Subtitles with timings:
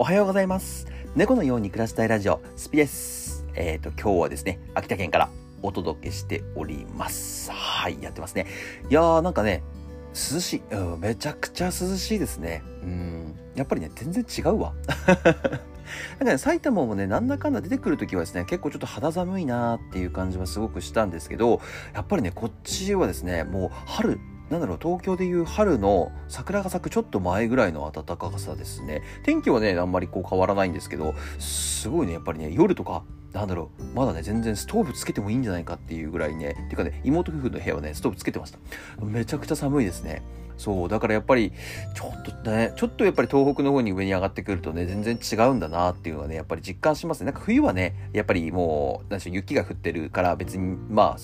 [0.00, 0.86] おはようございます。
[1.14, 3.44] 猫のように暮らしたいラジオ、スピです。
[3.54, 5.28] えっ、と、今日はですね、秋田県から
[5.60, 7.50] お届けしております。
[7.52, 8.46] はい、やってますね。
[8.88, 9.62] いやー、なんかね、
[10.14, 10.62] 涼しい。
[10.70, 12.62] うん、めちゃくちゃ涼しいですね。
[12.82, 14.72] うん、やっぱりね、全然違うわ。
[14.96, 21.60] なんかね、埼玉もね、なんだかんだ出てくるときはですね、結構ちょっと肌寒いなーっていう感じはすごくしたんですけど、
[21.92, 24.18] やっぱりね、こっちはですね、もう春、
[24.50, 29.02] なんだろう、東京でいう春の桜が咲くちょっと前ぐらいの暖かさですね。
[29.24, 38.58] 天気はね、あんまりこう変わらないんですけど、すごいね、やっぱりね、夜とか、なんだろう、まだね、全然ストーブつけてもいいんじゃないかっていうぐらいね、てかね、妹夫婦の部屋はね、ストーブつけてました。
[39.04, 40.22] めちゃくちゃ寒いですね。
[40.56, 41.52] そう、だからやっぱり、
[41.94, 47.26] ちょっとね、ちょっとやっぱり東北の方に上に上がってくるとね、全然違うんだなっていうのはね、やっぱり実感しますね。
[47.26, 51.18] なんか冬はね、やっぱりもう、なんでしょう、雪が降ってるから別に、まあ、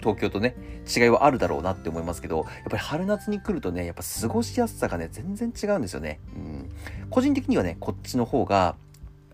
[0.00, 0.56] 東京とね、
[0.94, 6.20] 違いはあるだろうなって思いますけど、やっぱり春夏に来るとね、やっぱ過ごしやすさがね、全然違うんですよね。
[6.34, 6.70] うん。
[7.10, 8.76] 個人的にはね、こっちの方が、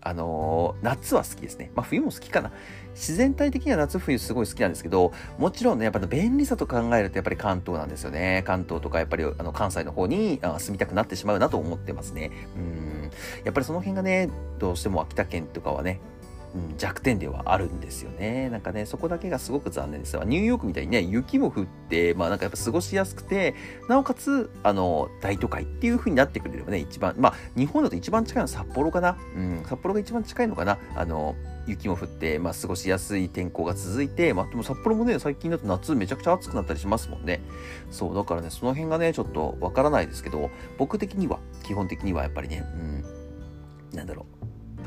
[0.07, 1.71] あのー夏は好きですね。
[1.75, 2.51] まあ冬も好きかな。
[2.93, 8.43] 自然体的には夏冬すごい好きなんですけど、もちろんね、やっぱり便利さと考えるとやっぱり関東なんですよね。
[8.45, 12.31] 関東とかやっぱりあの関西の方にあ住みたくなってしまうなと思ってますね。
[12.55, 13.11] うん。
[13.43, 15.99] やっぱりその辺がね、どうしても秋田県とかはね、
[16.77, 18.49] 弱点ではあるんですよね。
[18.49, 20.17] なんかね、そこだけがすごく残念です。
[20.25, 23.55] ニューヨークみたいにね、雪も降って、まあなんかやっぱ過ごしやすくて、
[23.89, 29.17] なおかつ、あの、大都会っていう風になってくれればね、一番、まあ日本だと一番近いのは札幌かな。
[29.35, 30.77] うん、札幌が一番近いのかな。
[30.95, 31.35] あの、
[31.67, 37.41] 雪も降って、まあ過ごしやすい天候が続いて、まあでも札幌もね、最近だと夏めちゃくちゃ暑くなったりしますもんね。
[37.91, 42.63] そう、だからね、その辺がね、ちょっとわからないですけど、僕的には、基本的にはやっぱりね、
[43.91, 44.34] うん、なんだろう。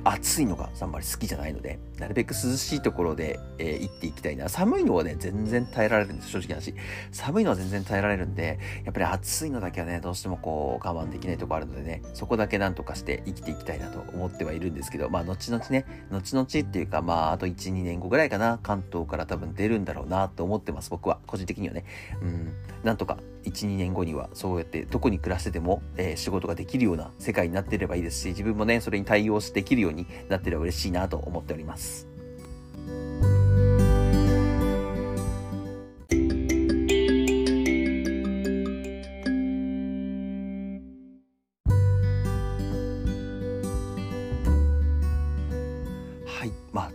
[0.05, 4.49] 暑いのがあんまり好きじゃないので、なるべく涼しいところで、えー行っていきたいな。
[4.49, 6.75] 寒いのはね、全然耐えられるんです、正直な話。
[7.13, 21.19] 寒いのは全然耐えられるんで、やっぱり暑いのだけはね、どうしてもこう、我慢できないとこあるのでね、そこだけなんとかして生きていきたいなと思ってはいるんですけど、まあ、後々ね、後々っていうか、まあ、あと1、2年後ぐらいかな、関東から多分出るんだろうなと思ってます、僕は。
[21.27, 21.85] 個人的にはね。
[22.23, 22.53] うん、
[22.85, 23.19] なんとか、
[23.51, 32.18] 1、2年後には、そうやって、どこに暮らしてても、えー仕事ができるような世界になっていればいいですし、自分もね、それに対応できるようになってれば嬉しいなと思っております。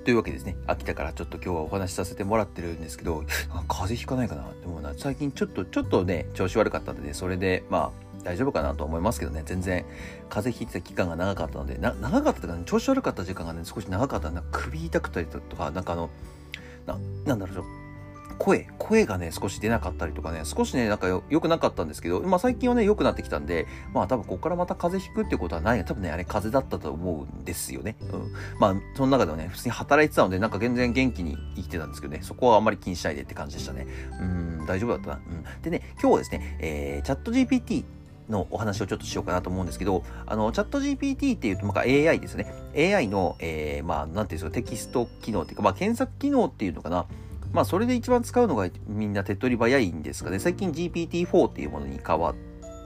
[0.03, 0.57] というわけですね。
[0.67, 3.23] 秋田からちょっと今日はお話しさせてもらってるんですけど、
[3.67, 9.85] 風邪ひかないかなでもな、最近ちょっと、ちょっとね、調子悪かったんで、それで、まあ、大丈夫かなと思いますけどね、全然、
[10.29, 14.29] 風邪ひいてた期間が長かったので、長かったとか、ね、調子悪かった時間がね、少し長かった。
[14.29, 16.09] なんか首痛くたりとか、なんかあの、
[16.85, 17.65] な、なんだろう、
[18.37, 25.85] 声、声がね、少し出なかったりとかね、少しね、なんかよ良くなかったんですけど、まあ最近はね、良くなってきたんで、まあ多分ここからまた風邪ひくってことはない。
[25.85, 27.95] 多分ね、あれ風邪だったと思うんですよね。
[28.01, 28.33] うん。
[28.59, 33.87] まあ、その中ではね、普通に働いてたので、なんか全然元気に生きてたんですけどね、そこはあんまり気にしないでって感じでしたね。
[34.19, 35.15] うん、大丈夫だったな。
[35.15, 35.61] うん。
[35.61, 37.85] でね、今日はですね、えー、チャット GPT
[38.29, 42.53] のお話をちょっとしようかなと思うんですけど、あの、チャット GPT っていうと、まあ、AI ですね。
[42.75, 47.05] AI の、えー、まあ、なんていうんですか、テキスト機能っていうか、まあ、検索機能っていうのかな。
[47.53, 50.39] まあ、それで一番使うのがみんな手っ取り早いんですかね。
[50.39, 52.35] 最近 GPT-4 っていうものに変わっ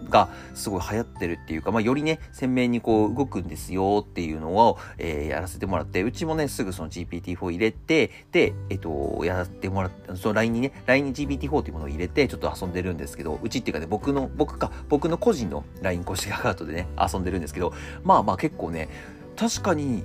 [0.09, 17.73] がすごい流行ってるっていうか、まあ、よりね、鮮明にこう動くんですよっていうのを、えーやらせてもらって、うちもね、すぐその GPT-4 入れて、で、えっと、やってもらって、その LINE にね、LINE に GPT-4 っていうものを入れて、ちょっと遊んでるんですけど、うちっていうかね、僕の、僕か、僕の個人の LINE 公式アカウントでね、遊んでるんですけど、
[18.03, 18.89] まあまあ結構ね、
[19.35, 20.03] 確かに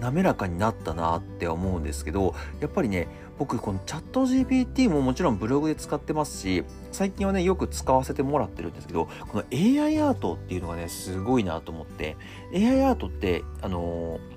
[0.00, 3.08] 滑らかになったなって思うんですけど、やっぱりね、
[3.38, 12.16] 僕このチャット GPT ももちろんブログで使ってますし、最近はね、よく使わせてもらってるんですけど、この AI アートっていうのがね、すごいなと思って、
[12.54, 14.36] AI アートって、あのー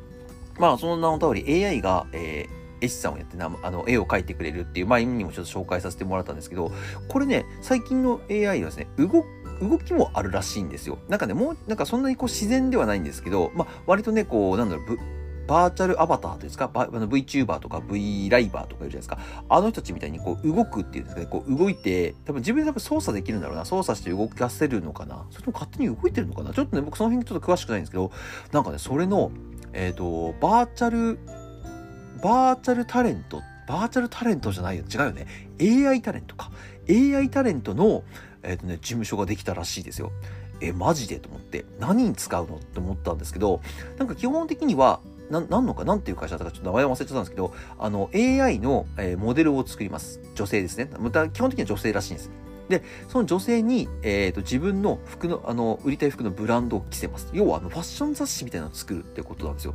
[0.59, 6.71] まあその名の通り AI が、えー絵師さんをやってなあの絵を描いてくれるっていう前にもちょっと紹介させてもらったんですけど
[7.09, 9.25] これね最近の AI はですね動
[9.61, 10.97] 動きもあるらしいんですよ。
[11.09, 14.97] なんかねもうなんかそんなにこう自然ではないんですけどまあ割とねこうなんだろう
[15.49, 16.69] バーチャルアバターというんですか？
[16.73, 19.43] あの VTuber とか V ライバーとかいるじゃないですか。
[19.49, 21.27] あの人たちみたいにこう動くっていうんですかね。
[21.27, 23.65] こう動いて多分自分で多分操作できるんだろうな。
[23.65, 25.25] 操作して動かせるのかな。
[25.31, 26.53] それとも勝手に動いてるのかな？
[26.53, 28.11] ちょっとね僕その辺ちょっと詳しくないんですけど
[28.51, 29.31] なんかねそれの
[29.73, 31.19] えっ、とバーチャル
[32.21, 34.83] バーチャルタレントバーチャルタレントじゃないよ。
[34.91, 35.27] 違うよね。
[35.59, 36.51] AI タレントか。
[36.89, 38.03] AI タレントの、
[38.41, 40.11] えっとね、事務所ができたらしいですよ。
[40.59, 41.19] えマジで？
[41.19, 41.65] と思って。
[41.79, 42.55] 何に使うの？
[42.55, 43.61] って思ったんですけど
[43.97, 44.99] なんか基本的には
[45.29, 52.31] ななんのかなんていう会社だったかちょっと名前忘れちゃったんですけどあの AI の、えーモデルを作ります女性ですねまた基本的には女性らしいんです
[52.69, 57.29] で、その女性に、えっ、と、自分の服の、あの、売りたい服のブランドを着せます。
[57.33, 59.73] 要は、あの、ファッション雑誌みたいなのを作るってことなんですよ。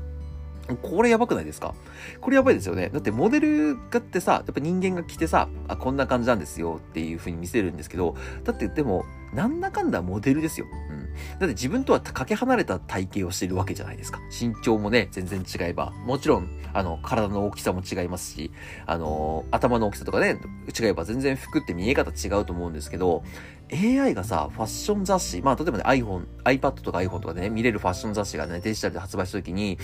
[0.83, 1.75] これやばくないですか？
[2.21, 2.89] これやばいですよね。
[2.89, 10.67] だってモデルがってさ、やっぱ人間が着てさ、あ、こんな感じなんですよっていう風に見せるんですけど、だってでも、なんだかんだモデルですよ。
[10.91, 11.05] うん。
[11.05, 14.21] だって自分とはかけ離れた体型をしているわけじゃないですか。
[14.31, 15.93] 身長もね、全然違えば。
[16.07, 18.53] もちろん、あの、体の大きさも違いますし、
[18.87, 20.39] あの、頭の大きさとかね、
[20.69, 23.25] 違えば全然服って見え方違うと思うんですけど、
[23.73, 29.79] AI がさ、ファッション雑誌、まあ、例えばね、iPhone、iPad とか iPhone とかね、見れるファッション雑誌がね、デジタルで発売した時に、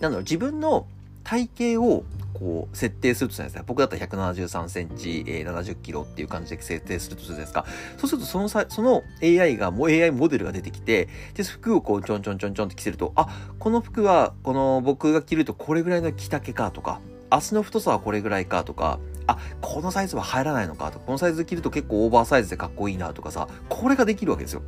[0.00, 0.86] なんだろう、自分の
[1.22, 2.04] 体型を
[2.34, 3.62] こう設定するとするんですね。
[3.66, 7.64] 僕だったら173センチ、えー、70キロっていう感じで設定するとするじゃないですか。
[7.96, 17.00] そうするとそのさ、その AI が、もう AI モデルが出てきて、で、服をこうちょんちょんちょんちょんって着せると、あ、この服は、この僕が着るとこれぐらいの着丈かとか、
[17.30, 24.62] 足の太さはこれぐらいかとか、あ、このサイズは入らないのかとか、このサイズ着ると結構オーバーサイズでかっこいいなとかさ、これができるわけですよ。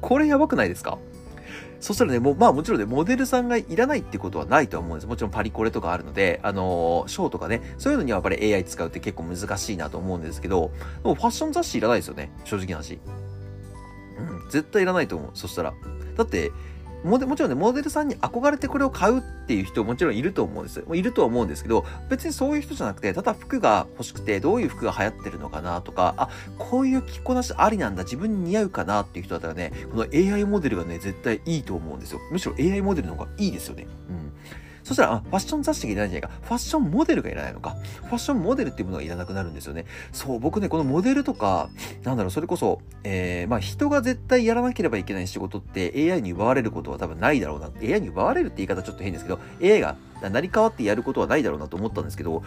[0.00, 0.98] これやばくないですか？
[1.80, 5.06] そしたらね、もう、まあもちろんね、モデルさんがいらないってことはないとは思うんです。
[5.06, 10.70] もちろんパリコレとかあるので、あのー、ショーとかね、そういうのにはやっぱり AI 使うって結構難しいなと思うんですけど、
[11.02, 13.00] でもファッション雑誌いらないですよね、正直な話。
[14.18, 15.30] うん、絶対いらないと思う。
[15.34, 15.72] そしたら。
[16.16, 16.52] だって、
[17.02, 20.84] もちろんね、モデルさんに憧れてこれを買うっていう人もちろんいると思うんです。
[20.92, 32.20] いるとは思うんですけど、別にそういう人じゃなくて、ただ服が欲しくて、どういう服が流行ってるのかなとか、あ、こういう着こなしありなんだ、自分に似合うかなっていう人だったらね、この AI モデルがね、絶対いいと思うんですよ。
[32.30, 33.86] むしろ AI モデルの方がいいですよね。
[34.08, 34.32] うん。
[34.82, 36.36] そしたら、あ、ファッション雑誌がいらないんじゃないか。
[36.42, 37.76] ファッションモデルがいらないのか。
[38.02, 39.86] ファッションモデルっていうものがいらなくなるんですよね。
[40.12, 41.68] そう、僕ね、このモデルとか、
[42.02, 47.70] なんだろう、それこそ、えー、まあ人が絶対やらなければいけない仕事って AI に奪われることは多分ないだろうな。
[47.82, 52.42] AI に奪われるって言い方ちょっと変ですけど、AI が成り代わってやることはないだろうなと思ったんですけど、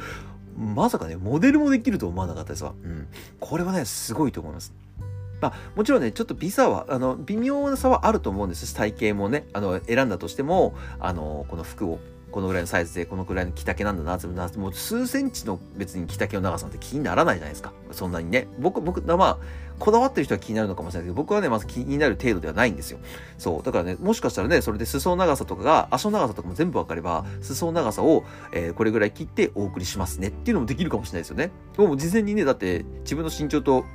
[0.58, 2.74] まさかね、モデルもできると思わなかったですわ。
[2.84, 3.08] うん。
[3.40, 4.74] これはね、すごいと思います。
[5.42, 8.74] まあ、もちろんね、ちょっとビザは、あの、微妙な差はあると思うんです。
[8.74, 12.00] 体型もね、あの、選んだとしても、あの、この服を
[12.34, 17.72] このぐらいのサイズでこのぐらいの着丈なんだなってもう数センチの別に着丈の長さなんて気にならないじゃないですか。
[17.92, 18.48] そんなにね。
[18.60, 19.38] 僕僕まあ
[19.78, 23.00] こだわってる人は気になるのかもしれないけど僕はねまず気になる程度ではないんですよ。
[23.38, 23.64] そう。
[23.64, 30.30] だからねもしかしたらねそれで裾長さとかが足の長さとかも全部分かれば裾長さを、えー、これぐらい切ってお送りしますね。
[30.30, 31.52] っていうのもできるかもしれないですよね。
[31.78, 33.86] もう事前にねだって自分の身長と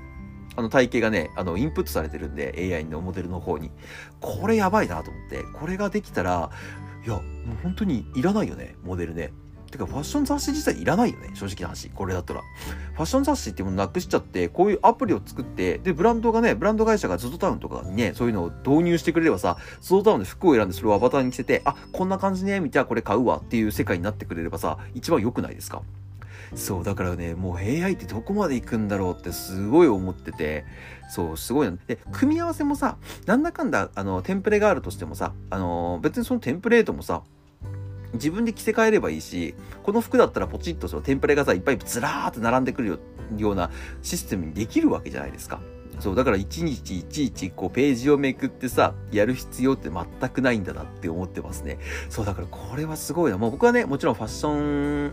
[0.59, 3.71] あの体型がね、あの、インプットされてるんで、AI のモデルの方に。
[4.21, 6.51] これやばいなと思って、これができたら、
[7.07, 7.23] いや、もう
[7.63, 9.33] 本当にいらないよね、モデルね。
[9.71, 11.91] てか、ファッション雑誌自体いらないよね、正直な話。
[11.91, 12.41] これだったら。
[12.95, 25.83] ファッション雑誌っていうものなくしちゃって、こういうアプリを作って、で、ブランドがね、ブランド会社が ZOZO タウンとかにね、そういうのを導入してくれればさ、ZOZO タウンで服を選んでそれをアバターに着せて、あ、こんな感じね、みたいなこれ買うわっていう世界になってくれればさ、一番良くないですか？
[26.55, 30.65] そう、だからね、もう AI ってどこまで行くんだろうってすごい思ってて、
[31.11, 31.77] そう、すごいな。
[31.87, 32.97] で、組み合わせもさ、
[33.27, 37.23] なんだかんだ、あの、テンプレがあるとしてもさ、あの、別にそのテンプレートもさ、
[38.15, 42.99] 自分で着せ替えればいいし、この服だったらポチッとそのテンプレがさ、いっぱいずらーって並んでくる
[43.37, 43.71] ような
[44.03, 45.61] システムにできるわけじゃないですか。
[46.01, 51.79] そう、だから一日いちいちこうページをめくってさ、やる必要って全くないんだなって思ってますね。
[52.09, 53.39] そう、だからこれはすごいな。
[53.39, 55.13] もう僕はね、もちろんファッション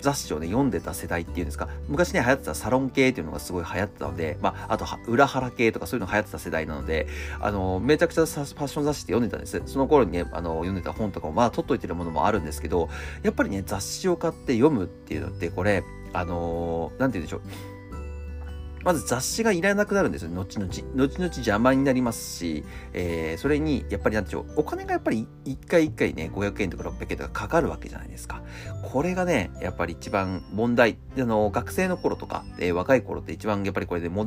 [0.00, 7.06] 雑誌をね、読んでた世代っていうんですか、昔ね、流行ってたサロン系っていうのがすごい流行ってたので、まあ、あと、裏腹系とかそういうの流行ってた世代なので、
[7.40, 9.60] あの、めちゃくちゃファッション雑誌って読んでたんです。
[9.66, 12.88] その頃にね、あの、読んでた本とかも、まあ、取っといてるものもあるんですけど、
[13.22, 17.79] やっぱりね、雑誌を買って読むっていうのって、これ、あのなんて言うんでしょう。
[18.84, 20.72] まず雑誌がいらなくなるんですよ、後々。
[20.94, 28.42] 後々邪魔になりますし、えー、それに、やっぱりなんでしょう、お金がやっぱり一回一回ね、500円とか600円とかかかるわけじゃないですか。
[28.82, 30.96] これがね、やっぱり一番問題。
[31.18, 34.26] あの、学生の頃とか、えー、若い頃って一番やっぱりこれでも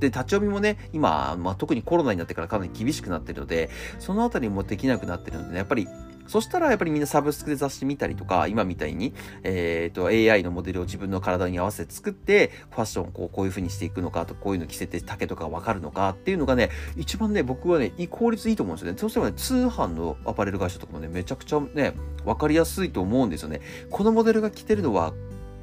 [0.00, 5.86] で、立ち読みもね、今、まあ、特にコロナになってからかなり厳しくなってるので、そのあたりもできなくなってるので、ね、やっぱり
[6.30, 18.98] そしたらやっぱりみんなサブスクで雑誌見たりとか、今みたいに、えっ、ー、と、AI のモデルを自分の体に合わせて作って、ファッションをこうこういう風にしていくのかと、こういうの着せて丈とかわかるのかっていうのがね、一番ね、僕はね、効率いいと思うんですよね。
[18.98, 21.94] そうしてね、通販のアパレル会社とかもね、めちゃくちゃね、
[22.24, 23.60] わかりやすいと思うんですよね。
[23.90, 25.12] このモデルが着てるのは、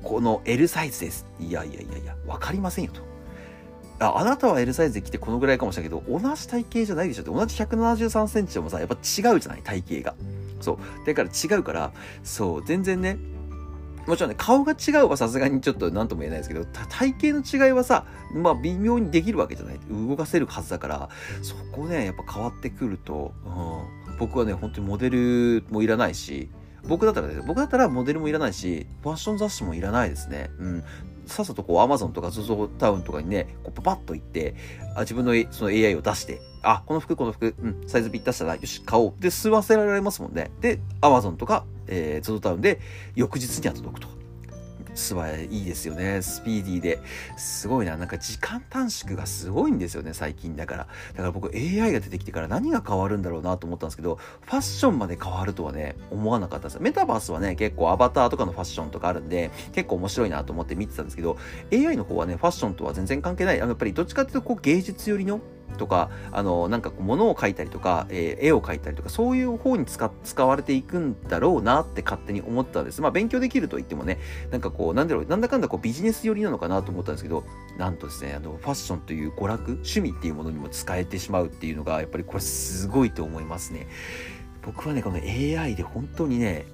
[0.03, 1.25] この L サイズです。
[1.39, 3.01] いやいやいやいや、わかりませんよと。
[4.00, 10.15] ああなたは L サイズで着てこのぐらいかもしれないけど、同じ体型じゃないでしょって、同じ173センチでもさ、やっぱ違うじゃない体型が。
[10.59, 11.05] そう。
[11.05, 11.91] だから違うから、
[12.23, 13.17] そう、全然ね、
[14.07, 19.79] もちろんね、顔が違うはさすがにちょっと何とも言えないですけど、体型の違いはさ、まあ微妙にできるわけじゃない。
[19.89, 21.09] 動かせるはずだから、
[21.41, 26.49] そこね、やっぱ変わってくると、うん、僕はね、本当にモデルもいらないし、
[26.87, 30.51] 僕だったらね、僕だったらモデルもいらないし、ファッション雑誌もいらないですね。
[30.57, 30.83] うん。
[31.27, 34.55] さっさとこうアマゾンとか ZOZO タウンとかにね、こうパパッと行って、
[34.96, 39.13] あ自分のその AI を出して、あ、この服、この服、うん、サイズぴったしたら、よし、買おう。
[39.19, 40.51] で、吸わせられますもんね。
[40.60, 42.79] で、アマゾンとか、えー、ZOZO タウンで
[43.15, 44.16] 翌日には届くと。
[45.07, 46.21] スはいいですよね。
[46.21, 46.99] スピーディーで。
[47.37, 47.97] すごいな。
[47.97, 50.87] なんか時間短縮がすごいんですよね、最近だから。
[51.13, 56.81] だから僕 AI が出てきてから何が変わるんだろうなと思ったんですけど、ファッションまで変わるとはね、思わなかったです。
[56.81, 61.37] メタバースはね、結構アバターとかのファッションとかあるんで、結構面白いなと思って見てたんですけど、
[61.71, 63.57] AI の方はね、ファッションとは全然関係ない。
[63.57, 65.39] あの、やっぱりどっちかっていうとこう芸術寄りの
[65.77, 73.01] とか、あの、なんか物を描いたりとか、えー、絵を描いたりとか、そういう方に使使われていくんだろうなって勝手に思ったんです。
[73.01, 74.19] まあ勉強できると言ってもね、
[74.51, 77.43] なんかこう、なんだろう、なんだかんだこうビジネス寄りなのかなと思ったんですけど、
[77.77, 83.88] なんとですね、あの、ファッションという娯楽、趣味っていうものにも使えてしまうっていうのが、やっぱりこれすごいと思いますね。
[84.62, 86.65] 僕はね、この AI で本当にね、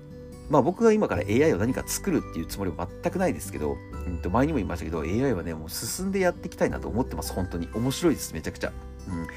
[0.54, 7.34] まあ僕が今から AI を何か作るっていうつもりは全くないですけど、うんと前にも言いましたけど、AI はね、もう進んでやっていきたいなと思ってます。
[7.34, 7.68] 本当に。
[7.74, 8.72] 面白いです、めちゃくちゃ。
[9.08, 9.28] うん。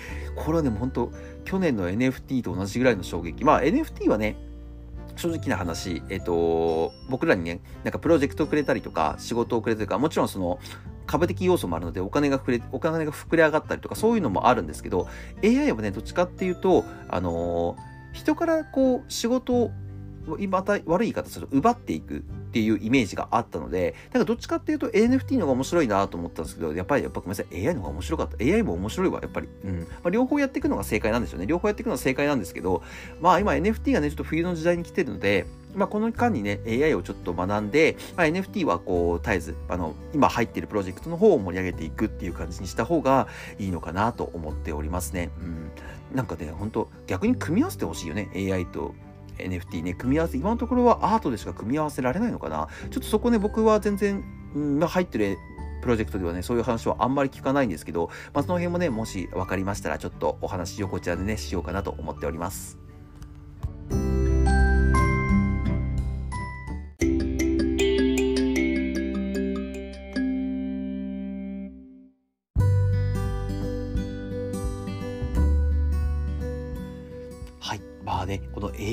[0.44, 1.10] これはね、本当
[1.46, 3.46] 去年の NFT と同じぐらいの衝撃。
[3.46, 4.36] まあ NFT はね、
[5.16, 10.58] 正直な話、えっ、と、僕らにね、なんかプロジェクトをくれたりとか、仕事をくれたりとか、もちろんその、
[11.06, 15.08] 株的要素もあるので、お金が膨れ、お金が膨れ上がったりとか、そういうのもあるんですけど、
[15.42, 19.70] AI はね、どっちかっていうと、あのー、人からこう、仕事を
[20.48, 22.20] また悪い言い方する奪っていくっ
[22.52, 28.44] ていうイメージがあったので、だかどっちかっていうと NFT の方が面白いなと思ったんですけど、やっぱり、やっぱごめんなさい、AI の方が面白かった。
[28.44, 29.48] AI も面白いわ、やっぱり。
[29.64, 29.80] うん。
[29.80, 31.46] まあ、両方やっていくのが正解なんですよね。
[31.46, 32.82] 両方やっていくのが正解なんですけど、
[33.20, 43.28] まあ今 NFT がね、ちょっと冬の時代に来てるので、まあ、この間にね、AI をちょっと学んで、まあ、NFT はこう、絶えず、あの、今入っているプロジェクトの方を盛り上げていくっていう感じにした方が
[43.58, 45.30] いいのかなと思っておりますね。
[45.38, 46.16] うん。
[46.16, 48.30] なんかね、本当逆に組み合わせてほしいよね。
[48.34, 48.94] AI と
[49.38, 52.68] NFT ね、組み合わせ、今のところはアートでしか組み合わせられないのかな？
[52.90, 54.24] ちょっとそこね、僕は全然、
[54.54, 55.38] うん、入ってる
[55.82, 62.78] プロジェクトではね、そういう話はあんまり聞かないんですけど、まあ、その辺もね、もし分かりましたら、ちょっとお話をこちらでね、しようかなと思っております。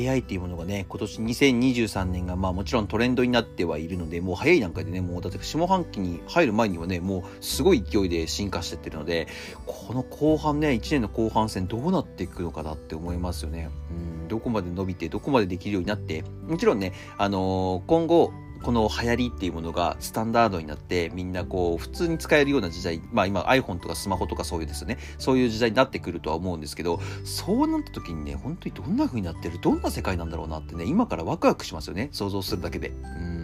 [0.10, 9.27] AI っていうものがね、今年2023年がまあもちろんトレンドになってはいるので、もう早い段階でね、もうだって下半期に入る前にはね、もうすごい勢いで進化してってるので、
[9.65, 13.69] この後半ね、1年の後半戦どうなっていくのかなって思いますよね。
[13.91, 18.31] うん、どこまで伸びて、どこまでできるようになって、もちろんね、あのー、今後、
[18.63, 33.43] この流行りっていうものがスタンダードになってみんなこう普通に使えるような時代まあ今 iPhone とかスマホとかそういうですよねそういう時代になってくるとは思うんですけどそうなった時にね本当にどんな風になってるどんな世界なんだろうなってね今からワクワクしますよね想像するだけでうん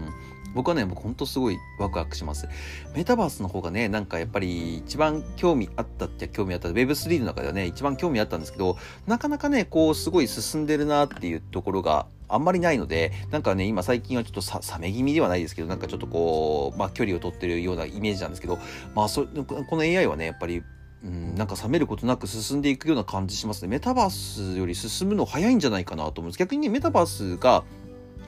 [0.55, 2.47] 僕はね、僕ほんとすごいワクワクします。
[2.95, 6.69] メタバースの方がね、なんかやっぱり一番興味あったって興味あった。
[6.69, 18.59] Web3 の中ではね、一番興味あったんですけど、なかなかね、こうすごい進んでるなっていうところがあんまりないので、なんかね、今最近はちょっとさ冷め気味ではないですけど、なんかちょっとこう、まあ距離を取ってるようなイメージなんですけど、
[18.95, 20.63] まあそ、この AI はね、やっぱり、
[21.03, 23.67] うん、なんか冷めることなく進んでいくような感じしますね。
[23.67, 26.39] メタバースより進むの早いんじゃないかなと思うんです。
[26.39, 27.63] 逆にね、メタバースが、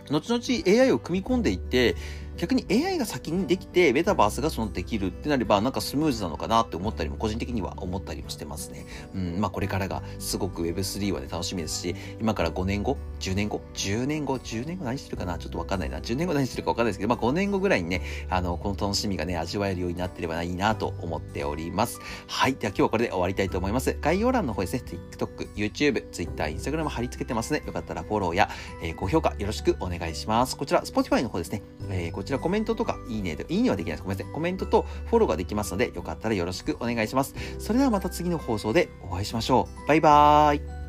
[0.10, 1.96] 後々 AI を組み込んでいって、
[2.42, 8.88] 逆に AI が先にできて、メタバースがそのできるってなれば、なんかスムーズなのかなって思ったりも、個人的には思ったりもしてますね。
[9.14, 15.38] うん、まあこれからがすごく Web3 はね、楽しみですし、今から5年後、10年後、10年後、10年後何してるかな？
[15.38, 16.00] ちょっとわかんないな。
[16.00, 22.00] 10年後何してるかわかんないですけど、まあ5年後ぐらいにね、あの、この楽しみがね、味わえるようになってればいいなと思っております。
[22.26, 22.56] はい。
[22.56, 23.96] では今日はこれで終わりたいと思います。
[24.02, 24.82] 概要欄の方ですね、
[25.12, 27.62] TikTok、YouTube、Twitter、Instagram 貼り付けてますね。
[27.68, 28.50] よかったらフォローや、
[28.82, 30.58] えー、高評価よろしくお願いします。
[30.58, 34.04] こちら、Spotify の方ですね、えー、こちらコメントとか、いいねで、いいねはできないです。
[34.04, 34.34] ごめんなさい。
[34.34, 37.36] コメントとフォローができますので、よかったらよろしくお願いします。
[37.60, 39.88] それではまた次の放送でお会いしましょう。
[39.88, 40.81] バイバーイ。